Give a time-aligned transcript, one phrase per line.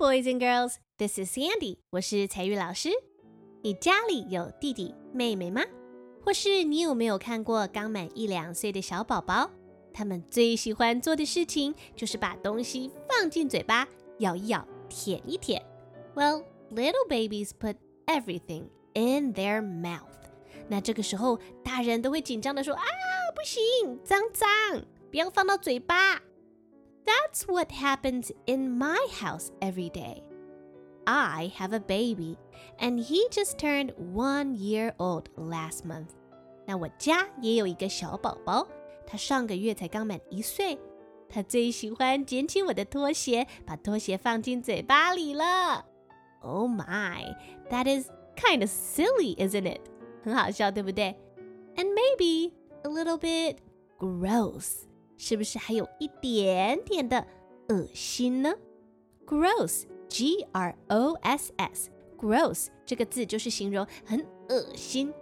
[0.00, 0.78] boys and girls.
[0.96, 1.76] This is Sandy.
[1.90, 2.88] 我是彩玉老师。
[3.60, 5.60] 你家里有弟弟妹妹吗？
[6.24, 9.50] 或是你有没有看过刚满一两岁的小宝宝？
[9.92, 13.86] 他们最喜欢做的事情就是把东西放进嘴巴，
[14.20, 15.62] 咬一咬，舔一舔。
[16.14, 17.76] Well, little babies put
[18.06, 20.00] everything in their mouth.
[20.68, 22.82] 那这个时候，大人都会紧张的说：“啊，
[23.36, 24.48] 不行，脏脏，
[25.10, 26.22] 不要放到嘴巴。”
[27.05, 30.23] That's what happens in my house every day.
[31.05, 32.37] I have a baby,
[32.79, 36.09] and he just turned one year old last month.
[36.65, 38.67] 那我家也有一个小宝宝，
[39.05, 40.79] 他上个月才刚满一岁。
[41.29, 45.85] 他最喜欢捡起我的拖鞋，把拖鞋放进嘴巴里了。
[46.41, 47.35] Oh my,
[47.69, 49.81] that is kind of silly, isn't it?
[50.23, 51.15] 很好笑，对不对？
[51.75, 53.57] And maybe a little bit
[53.99, 54.85] gross，
[55.20, 57.26] 是不是还有一点点的
[57.68, 58.54] 恶心呢
[59.26, 65.12] ？Gross，G R O S S，gross 这个字就是形容很恶心。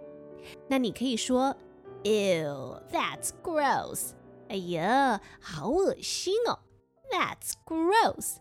[0.69, 1.53] 那你可以说
[2.03, 4.11] ，Ew，that's gross。
[4.47, 6.59] 哎呀，好恶心哦
[7.11, 8.37] ！That's gross。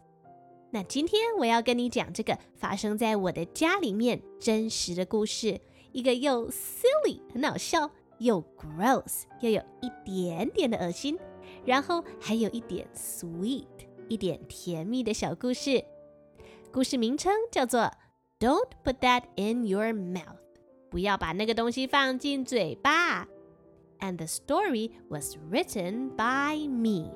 [0.71, 5.61] 那今天我要跟你讲这个发生在我的家里面真实的故事。
[5.91, 11.19] 一个又 silly 很好笑，又 gross 又有一点点的恶心，
[11.68, 13.66] 然后还有一点 sweet
[14.08, 15.84] 一点甜蜜的小故事。
[16.72, 17.92] 故事名称叫做
[18.40, 20.38] "Don't put that in your mouth"，
[20.90, 23.28] 不要把那个东西放进嘴巴。
[24.00, 27.12] And the story was written by me.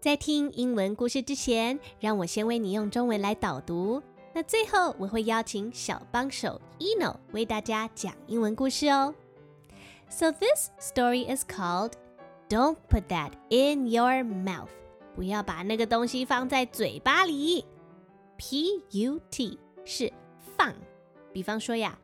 [0.00, 4.02] 在听英文故事之前，让我先为你用中文来导读。
[4.34, 9.14] 那最后我会邀请小帮手 Eno 为大家讲英文故事哦。
[10.08, 11.92] So this story is called
[12.48, 14.68] "Don't put that in your mouth."
[15.14, 17.64] 不要把那个东西放在嘴巴里。
[18.36, 20.12] P U T 是
[20.56, 20.74] 放，
[21.32, 21.98] 比方说呀，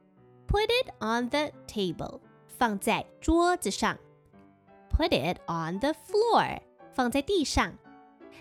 [0.46, 3.96] Put it on the table，放在桌子上；
[4.90, 6.60] Put it on the floor，
[6.92, 7.72] 放在地上。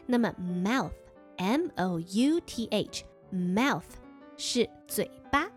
[0.05, 0.91] 那么 mouth
[1.38, 3.83] m o u t h mouth
[4.38, 5.49] 是嘴巴。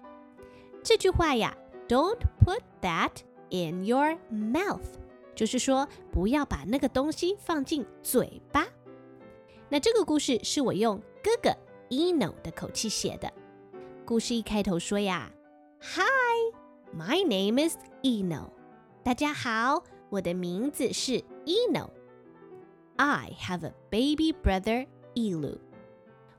[0.82, 1.56] 这句话呀，
[1.88, 3.12] Don't put that
[3.50, 4.80] in your mouth，
[5.34, 8.66] 就是说不要把那个东西放进嘴巴。
[9.68, 11.50] 那这个故事是我用哥哥
[11.90, 13.32] Eno 的口气写的。
[14.06, 15.30] 故事一开头说呀，
[15.80, 18.50] Hi，my name is Eno。
[19.02, 25.58] 大家好，我的名字是 Eno。I have a baby brother, Elu。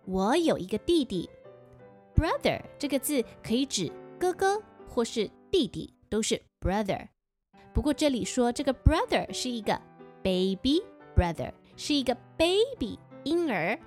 [0.07, 1.29] 我有一个弟弟。
[2.15, 7.09] Brother 这个字可以指哥哥或是弟弟，都是 brother。
[7.73, 9.81] 不过这里说这个 brother 是一个
[10.23, 10.81] baby
[11.17, 13.79] brother，是一个 baby 婴儿，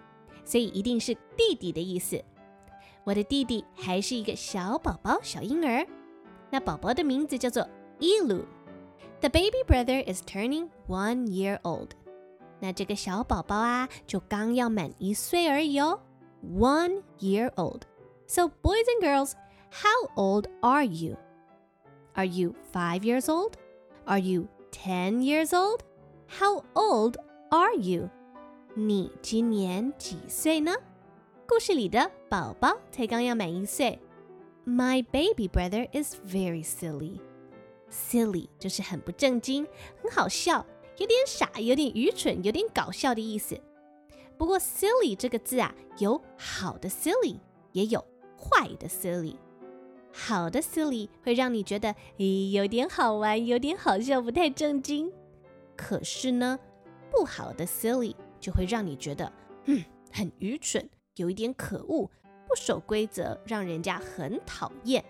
[0.44, 2.22] 所以一定是弟弟的意思。
[3.06, 5.88] 我的弟弟还是一个小宝宝、小婴儿。
[6.50, 7.66] 那宝宝的名字叫做
[8.00, 8.44] Ilu。
[9.22, 11.92] The baby brother is turning one year old.
[12.60, 16.02] 那这个小宝宝啊，就刚要满一岁而已哦
[16.43, 17.83] ，one year old.
[18.27, 19.33] So boys and girls,
[19.71, 21.17] how old are you?
[22.15, 23.55] Are you five years old?
[24.07, 25.81] Are you ten years old?
[26.39, 27.17] How old
[27.51, 28.09] are you?
[28.75, 30.73] 你今年几岁呢？
[31.47, 33.99] 故事里的宝宝才刚要满一岁。
[34.65, 37.21] My baby brother is very silly.
[37.91, 39.67] Silly 就是很不正经，
[40.03, 40.65] 很好笑。
[40.97, 43.61] 有点傻，有点愚蠢，有点搞笑的意思。
[44.38, 47.40] 不过，silly 这个字啊，有好的 silly，
[47.72, 48.00] 也有
[48.38, 49.36] 坏的 silly。
[50.12, 55.12] 好的 silly 会让你觉得，诶，有点好玩，有点好笑，不太正经。
[55.76, 56.58] 可是呢，
[57.12, 59.32] 不好的 silly 就会让你觉得，
[59.66, 62.10] 嗯，很愚蠢，有一点可恶，
[62.48, 65.04] 不守规则，让人家很讨厌。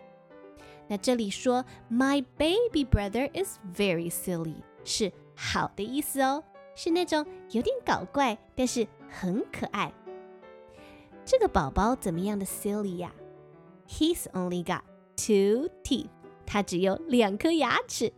[0.87, 5.11] 那这里说，My baby brother is very silly，是。
[5.39, 6.43] 好的意思哦，
[6.75, 9.91] 是那种有点搞怪，但是很可爱。
[11.25, 13.13] 这个宝宝怎么样的 silly 呀
[13.87, 14.81] ？He's only got
[15.15, 16.09] two teeth，
[16.45, 18.13] 他只有两颗牙齿。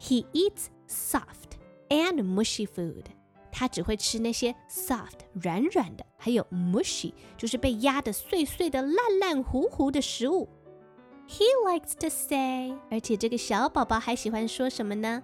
[0.00, 1.58] He eats soft
[1.88, 3.04] and mushy food，
[3.50, 10.48] 他只会吃那些 soft 软软的，还有 mushy 就是被压得碎碎的、烂烂糊糊的食物。
[11.26, 15.22] He likes to say，而且这个小宝宝还喜欢说什么呢？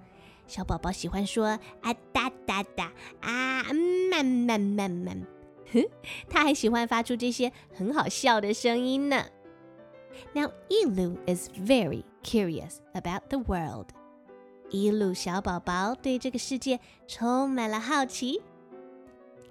[0.51, 1.47] 小宝宝喜欢说
[1.81, 3.63] 啊哒哒哒啊
[4.11, 5.25] 慢慢慢慢，
[5.73, 5.81] 哼，
[6.29, 9.27] 他还喜欢发出这些很好笑的声音呢。
[10.35, 13.91] Now, Elu is very curious about the world.
[14.71, 18.43] Elu 小宝宝对这个世界充满了好奇。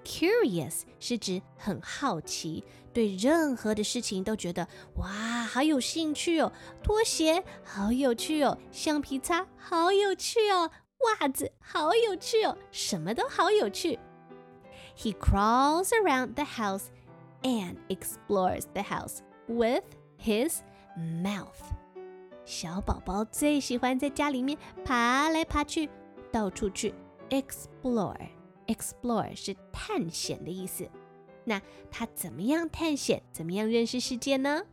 [0.04, 4.66] Curious 是指很好奇，对任何的事情都觉得
[4.96, 5.08] 哇，
[5.44, 6.52] 好有兴趣哦。
[6.82, 10.70] 拖鞋好有趣哦，橡皮擦好有趣哦，
[11.19, 13.99] 袜子好有趣哦，什么都好有趣。
[14.97, 16.85] He crawls around the house
[17.43, 19.83] and explores the house with
[20.17, 20.59] his
[20.97, 21.59] mouth.
[22.45, 25.89] 小宝宝最喜欢在家里面爬来爬去，
[26.31, 26.93] 到处去
[27.29, 30.89] explore。explore 是探险的意思。
[31.43, 31.61] 那
[31.91, 33.21] 他怎么样探险？
[33.31, 34.63] 怎么样认识世界呢？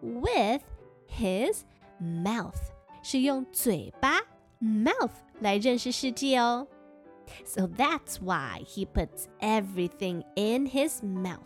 [0.00, 0.62] With
[1.10, 1.62] his
[2.00, 2.54] mouth
[3.02, 4.20] 是用嘴巴
[4.60, 5.10] mouth
[5.42, 6.66] 来认识世界哦。
[7.44, 11.38] So that's why he puts everything in his mouth.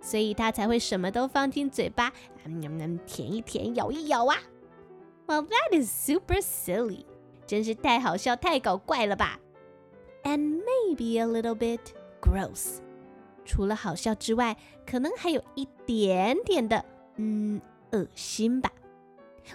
[0.00, 2.12] 所以他才会什么都放进嘴巴，
[2.44, 4.36] 嗯，舔一舔，咬一咬啊。
[5.26, 7.04] well, that is super silly.
[7.46, 9.38] 真是太好笑、太搞怪了吧？
[10.22, 11.80] And maybe a little bit
[12.20, 12.78] gross.
[13.44, 14.56] 除了好笑之外，
[14.86, 16.84] 可能还有一点点的，
[17.16, 17.60] 嗯，
[17.92, 18.70] 恶心吧。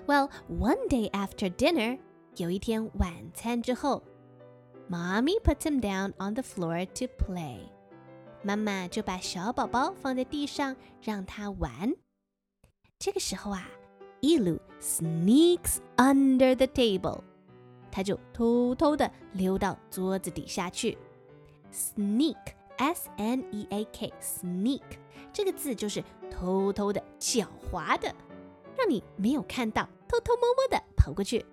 [0.07, 1.99] Well, one day after dinner，
[2.38, 4.02] 有一天晚餐之后
[4.88, 7.58] ，Mommy puts him down on the floor to play。
[8.42, 11.92] 妈妈就把小宝宝放在地上让他玩。
[12.98, 13.68] 这个时候啊。
[14.20, 17.20] Elu sneaks under the table，
[17.88, 20.98] 他就偷偷的溜到桌子底下去。
[21.72, 24.82] Sneak，s n e a k，sneak
[25.32, 28.12] 这个字就是偷偷的、狡猾的，
[28.76, 31.46] 让你没有看到，偷偷摸摸的跑过去。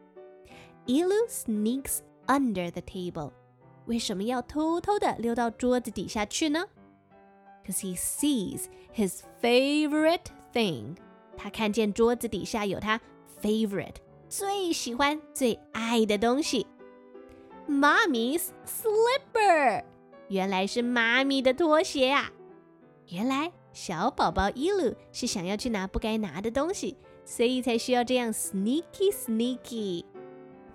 [0.87, 3.31] Elu sneaks under the table.
[3.85, 6.65] 为什么要偷偷的溜到桌子底下去呢
[7.63, 8.65] ？Because he sees
[8.95, 10.95] his favorite thing.
[11.37, 12.99] 他看见桌子底下有他
[13.41, 13.95] favorite
[14.29, 16.65] 最喜欢、最爱的东西。
[17.67, 19.83] Mommy's slipper，
[20.29, 22.31] 原来是妈咪的拖鞋啊！
[23.09, 30.05] 原来小宝宝伊鲁是想要去拿不该拿的东西，所以才需要这样 sneaky sneaky。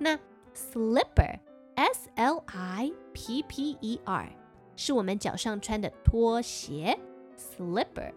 [0.03, 0.19] 那
[0.55, 4.33] slipper，s l i p p e r，
[4.75, 6.99] 是我们脚上穿的拖鞋
[7.37, 8.15] ，slipper。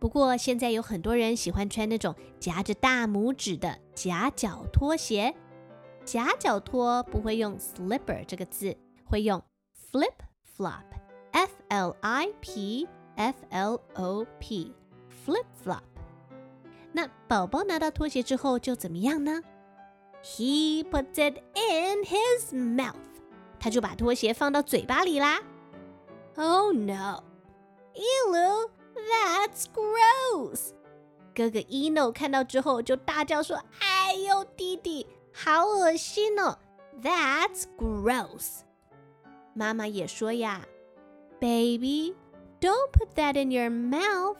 [0.00, 5.32] 不过现在有很多人喜欢穿那种夹着大拇指的夹脚拖鞋。
[6.04, 9.40] 夹脚拖不会用 slipper 这个字，会用
[9.92, 10.12] flip
[10.56, 15.80] flop，f l i p f l o p，flip flop。
[16.92, 19.40] 那宝宝拿到拖鞋之后就怎么样呢
[20.23, 22.95] ？He puts it in his mouth，
[23.59, 25.41] 他就把拖鞋放到嘴巴里啦。
[26.35, 30.71] Oh no，Elu。That's gross！
[31.33, 36.57] 哥哥 Eno 看到之后就大叫说：“哎呦，弟弟，好恶心哦！
[37.01, 38.63] That's gross！”
[39.53, 40.67] 妈妈也说呀：“
[41.39, 44.35] Baby，don't put that in your mouth！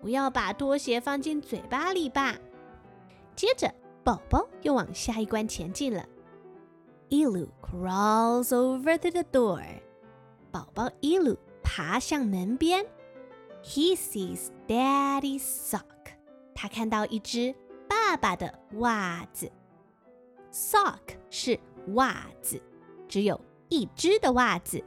[0.00, 2.38] 不要把拖鞋放进嘴巴里吧。”
[3.36, 3.70] 接着，
[4.03, 6.05] 宝宝又往下一关前进了。
[7.09, 9.63] Elu crawls over to the door。
[10.51, 12.85] 宝宝 Elu 爬向门边。
[13.63, 15.83] He sees Daddy's sock。
[16.53, 17.55] 他看到一只
[17.87, 19.51] 爸爸的袜子。
[20.51, 21.59] Sock 是
[21.93, 22.61] 袜子，
[23.07, 23.39] 只有
[23.69, 24.83] 一只的袜子。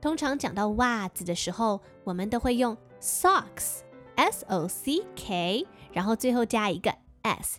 [0.00, 7.58] 通常讲到袜子的时候，我们都会用 socks，s o c k，然后最后加一个 s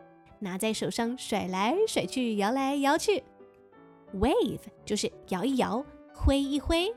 [0.41, 3.23] 拿在手上甩来甩去，摇来摇去。
[4.15, 6.93] wave 就是摇一摇，挥一挥。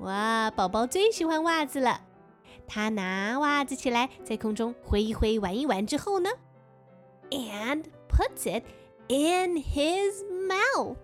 [0.00, 2.00] 哇，宝宝最喜欢袜子了。
[2.66, 6.30] 他拿袜子起来，在空中挥一挥，玩一玩之后呢
[7.30, 8.64] ，and puts it
[9.08, 10.96] in his mouth，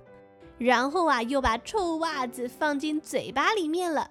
[0.56, 4.10] 然后啊，又把臭袜子放进嘴巴里面了。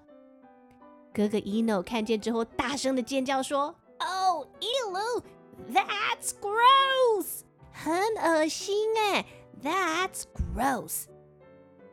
[1.14, 7.42] 哥哥 Eno 看见之后，大声的尖叫说：“Oh, elo，that's gross，
[7.77, 9.25] 很恶心哎，
[9.63, 11.07] That's gross。”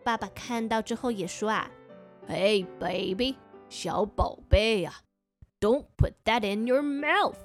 [0.03, 1.69] 爸爸看到之后也说啊：“
[2.27, 3.35] Hey, baby，
[3.69, 4.93] 小宝贝呀。”
[5.59, 7.35] Don't put that in your mouth！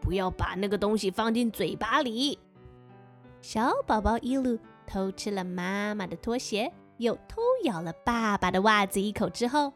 [0.00, 2.38] 不要把那个东西放进嘴巴里。
[3.42, 9.72] 小宝宝伊鲁偷吃了妈妈的拖鞋，又偷咬了爸爸的袜子一口之后，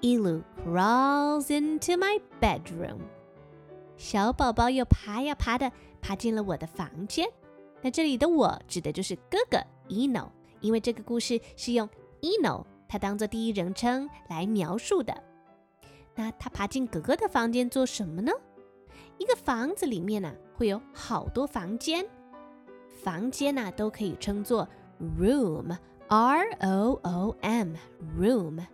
[0.00, 2.98] 伊鲁 crawls into my bedroom。
[3.98, 5.70] 小宝宝又爬呀爬的
[6.01, 7.27] 爬进了我的房间。
[7.81, 9.57] 那这里的我指的就是哥哥
[9.89, 10.29] Eno，
[10.59, 11.89] 因为这个故事是用
[12.21, 15.23] Eno 他当做第一人称来描述的。
[16.13, 18.31] 那他爬进哥哥的房间做什么呢？
[19.17, 22.05] 一个房子里面呢会有好多房间，
[23.03, 24.67] 房间呢都可以称作
[25.17, 27.73] room，r o o m
[28.19, 28.65] room。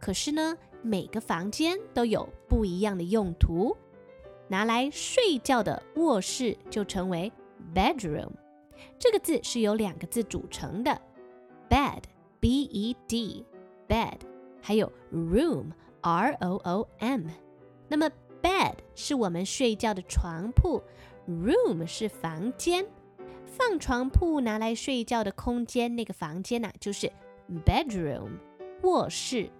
[0.00, 3.74] 可是呢，每个房间都有不一样的用途。
[4.48, 7.32] 拿来睡觉的卧室就称为
[7.74, 8.30] bedroom。
[8.98, 11.00] 这个字是由两个字组成的
[11.68, 12.02] ，bed
[12.40, 13.44] b e d
[13.88, 14.18] bed，
[14.60, 15.70] 还有 room
[16.00, 17.26] r o o m。
[17.88, 18.10] 那么
[18.42, 20.82] bed 是我们睡觉的床铺
[21.26, 22.86] ，room 是房间，
[23.46, 27.10] 放床铺拿来睡觉的空间，那个房间呢就是
[27.64, 28.38] bedroom
[28.82, 29.50] 卧室。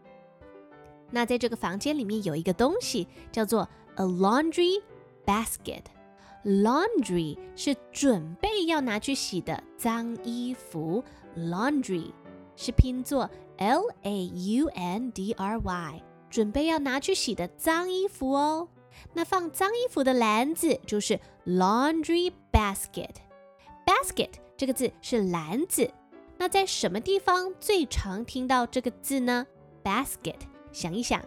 [1.11, 4.82] 那在这个房间里面有一个东西叫做 a laundry
[5.26, 11.04] basket。Laundry 是准备要拿去洗的脏衣服，
[11.38, 12.12] laundry
[12.56, 18.70] 是拼作 L A U N D R Y，准备要拿去洗的脏衣服哦。
[19.14, 25.92] 那放脏衣服的篮子就是 laundry basket。basket 这个字是篮子。
[26.38, 29.46] 那在什么地方最常听到这个字呢？
[29.84, 30.40] basket，
[30.72, 31.22] 想一想，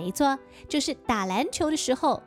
[0.00, 2.22] 没错，就是打篮球的时候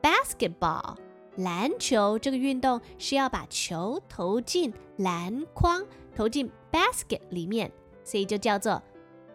[0.00, 0.96] ，basketball。
[1.36, 5.84] 篮球这个运动是要把球投进篮筐，
[6.14, 7.70] 投进 basket 里面，
[8.02, 8.82] 所以就叫做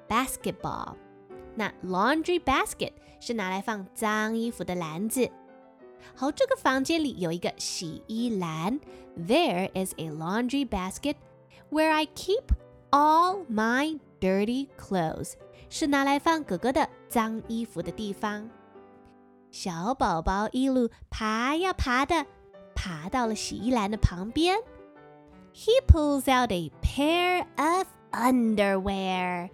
[0.09, 0.95] basketball。
[1.53, 5.29] 那 laundry basket 是拿来放脏衣服的篮子。
[6.15, 8.79] 好，这个房间里有一个洗衣篮
[9.15, 11.17] ，There is a laundry basket
[11.69, 12.45] where I keep
[12.89, 15.33] all my dirty clothes，
[15.69, 18.49] 是拿来放哥哥的脏衣服的地方。
[19.51, 22.25] 小宝宝一路爬呀爬的，
[22.73, 24.57] 爬到了洗衣篮的旁边。
[25.53, 29.49] He pulls out a pair of underwear。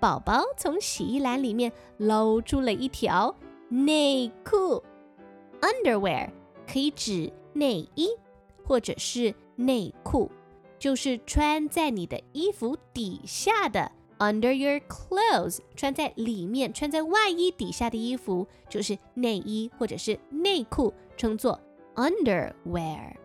[0.00, 3.36] 宝宝从洗衣篮里面捞出了一条
[3.68, 4.82] 内裤。
[5.60, 6.30] Underwear
[6.66, 8.08] 可以指内衣
[8.64, 10.28] 或者是内裤，
[10.80, 13.92] 就是穿在你的衣服底下的。
[14.22, 21.58] Under your clothes，穿在里面、穿在外衣底下的衣服就是内衣或者是内裤，称作
[21.96, 23.16] underwear。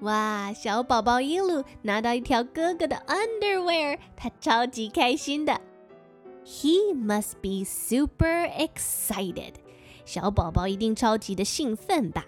[0.00, 5.60] 哇，小宝宝一路拿到一条哥哥的 underwear，他超级开心的。
[6.44, 9.52] He must be super excited。
[10.04, 12.26] 小宝宝一定超级的兴奋吧？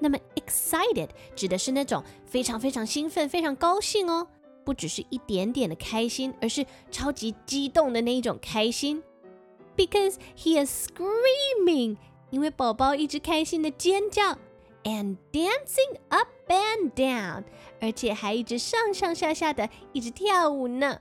[0.00, 4.26] 那么 excited 指的是那种非常非常兴奋、非常高兴哦。
[4.64, 9.02] 不只是一点点的开心，而是超级激动的那一种开心。
[9.76, 11.96] Because he is screaming，
[12.30, 14.36] 因为宝宝一直开心的尖叫
[14.84, 17.44] ，and dancing up and down，
[17.80, 21.00] 而且还一直上上下下的一直跳舞呢。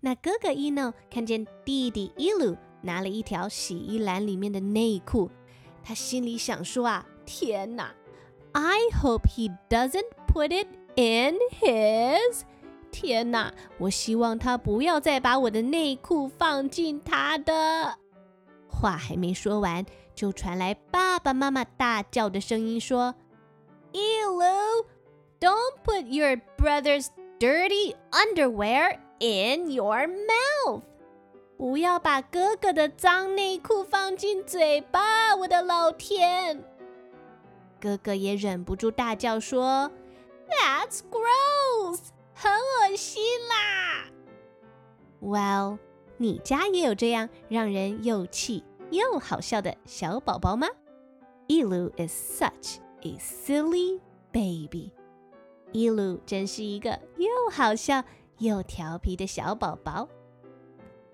[0.00, 5.30] 那哥哥伊诺看见弟弟伊鲁拿了一条洗衣篮里面的内裤，
[5.82, 7.94] 他心里想说啊，天哪
[8.52, 12.40] ！I hope he doesn't put it In his，
[12.90, 13.52] 天哪！
[13.76, 17.98] 我希望他不要再把我的内裤放进他的。
[18.66, 19.84] 话还没说完，
[20.14, 23.14] 就传来爸爸妈妈大叫的声音，说
[23.92, 30.80] ：“Elo，don't put your brother's dirty underwear in your mouth。
[31.58, 35.36] 不要把哥哥的脏内裤放进嘴巴！
[35.36, 36.64] 我的老天！”
[37.78, 39.90] 哥哥也忍不住大叫说。
[40.49, 44.11] That's gross，很恶心啦。
[45.21, 45.79] Well，
[46.17, 50.67] 你家也有这样让人又气又好笑的小宝宝吗？
[51.47, 53.99] Elu is such a silly
[54.31, 58.03] baby。Elu 真是一个又好笑
[58.39, 60.09] 又调皮的小宝宝。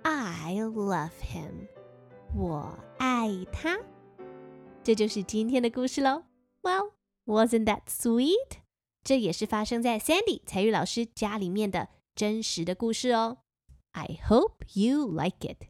[0.03, 1.67] I love him，
[2.36, 3.77] 我爱他。
[4.83, 6.24] 这就是今天的故事喽。
[6.62, 8.59] Well，wasn't that sweet？
[9.04, 13.38] 这也是发生在 Sandy 彩玉老师家里面的真实的故事哦。
[13.92, 15.66] I hope you like it。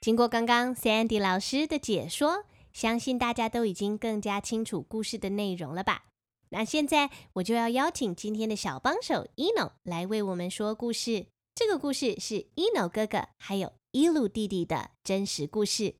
[0.00, 6.04] 经过刚刚 Sandy 老师的解说，相信大家都已经更加清楚故事的内容了吧？
[6.50, 11.26] 那现在我就要邀请今天的小帮手 Eno 来为我们说故事。
[11.54, 15.94] 这个故事是 Eno 哥哥还有 Elu 弟弟的真实故事。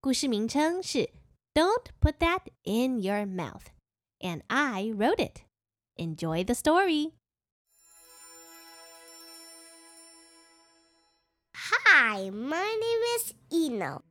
[0.00, 1.10] 故事名称是
[1.54, 3.62] Don't put that in your mouth。
[4.24, 5.42] And I wrote it.
[5.96, 7.12] Enjoy the story.
[11.54, 14.02] Hi, my name is Eno.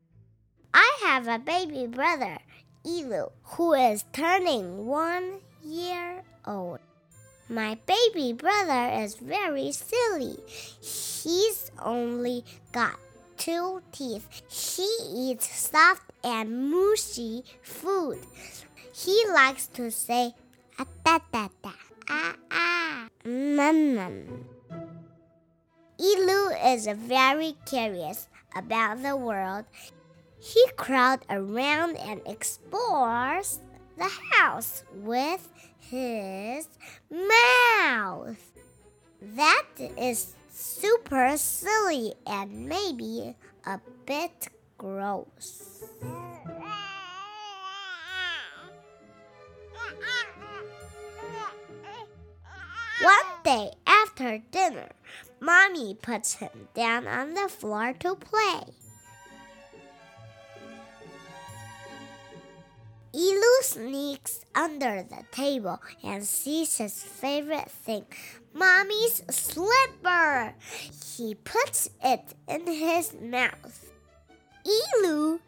[0.73, 2.37] I have a baby brother,
[2.85, 6.79] Elu, who is turning one year old.
[7.49, 10.37] My baby brother is very silly.
[10.47, 12.97] He's only got
[13.37, 14.27] two teeth.
[14.47, 18.19] He eats soft and mushy food.
[18.93, 20.35] He likes to say,
[20.77, 21.73] ah, da, da, da,
[22.07, 24.45] ah, ah, num, num.
[25.97, 29.65] Elu is very curious about the world.
[30.39, 33.59] He crawls around and explores
[33.97, 36.67] the house with his
[37.09, 38.37] mouth.
[39.19, 39.65] That
[39.97, 43.33] is super silly and maybe
[43.65, 45.83] a bit gross.
[53.03, 54.87] One day after dinner,
[55.41, 58.63] Mommy puts him down on the floor to play.
[63.13, 68.05] Elu sneaks under the table and sees his favorite thing,
[68.53, 70.55] Mommy's slipper.
[71.17, 73.91] He puts it in his mouth.
[74.65, 75.39] Elu,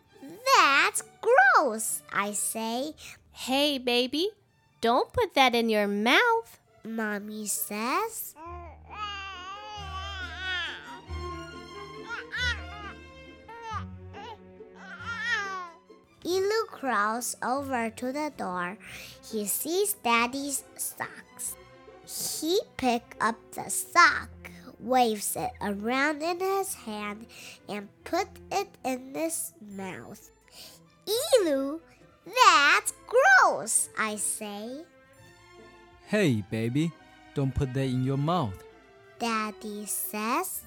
[0.57, 2.95] that's gross, I say.
[3.31, 4.31] Hey, baby,
[4.81, 6.59] don't put that in your mouth.
[6.85, 8.35] Mommy says.
[16.25, 18.77] Elu crawls over to the door.
[19.31, 21.55] He sees Daddy's socks.
[22.05, 24.29] He picks up the sock,
[24.79, 27.27] waves it around in his hand,
[27.69, 30.31] and put it in his mouth.
[31.05, 31.79] Elu,
[32.25, 34.85] that's gross, I say.
[36.07, 36.91] Hey, baby,
[37.33, 38.63] don't put that in your mouth.
[39.17, 40.61] Daddy says.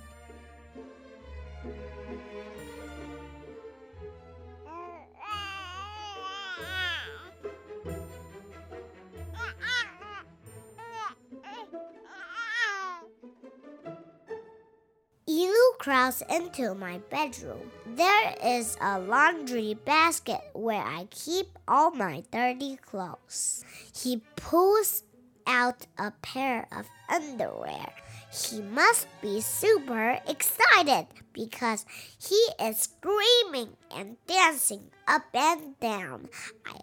[15.28, 17.70] Elu crawls into my bedroom.
[17.86, 23.64] There is a laundry basket where I keep all my dirty clothes.
[23.94, 25.04] He pulls
[25.48, 27.88] out a pair of underwear.
[28.30, 31.86] He must be super excited because
[32.20, 36.28] he is screaming and dancing up and down.
[36.66, 36.78] I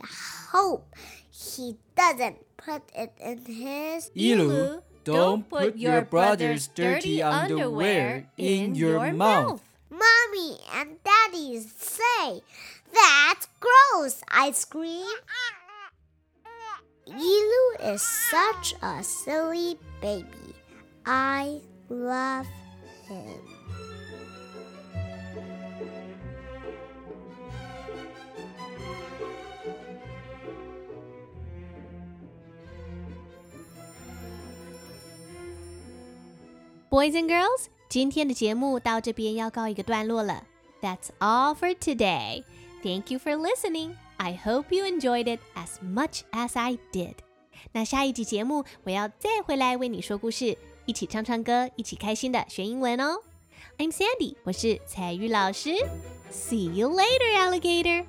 [0.49, 0.95] hope
[1.29, 4.09] he doesn't put it in his.
[4.17, 9.61] Elu, don't put your brother's dirty underwear in your mouth.
[9.91, 12.41] Mommy and Daddy say,
[12.91, 15.05] That's gross, I scream.
[17.07, 20.55] Elu is such a silly baby.
[21.05, 22.47] I love
[23.07, 23.41] him.
[36.89, 40.43] Boys and girls，今天的节目到这边要告一个段落了。
[40.81, 42.43] That's all for today.
[42.81, 43.95] Thank you for listening.
[44.17, 47.15] I hope you enjoyed it as much as I did.
[47.71, 53.21] 那下一集节目我要再回来为你说故事，一起唱唱歌，一起开心的学英文哦。
[53.77, 55.71] I'm Sandy，我是彩玉老师。
[56.31, 58.05] See you later, alligator.